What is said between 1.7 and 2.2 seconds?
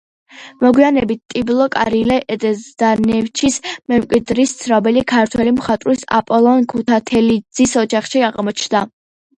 კირილე